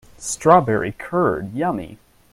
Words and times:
Strawberry 0.17 0.93
curd, 0.93 1.53
yummy! 1.53 1.99